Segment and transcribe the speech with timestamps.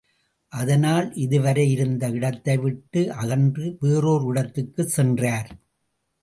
[0.53, 5.51] அதனால், இதுவரை இருந்த இடத்தை விட்டு அகன்று வேறோர் இடத்துக்குச் சென்றார்.